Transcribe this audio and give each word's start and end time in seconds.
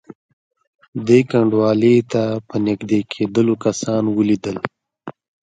دې 1.07 1.19
کنډوالې 1.29 1.95
ته 2.11 2.23
په 2.47 2.55
نږدې 2.67 2.99
کېدلو 3.13 3.53
کسان 3.65 4.03
ولیدل. 4.17 4.57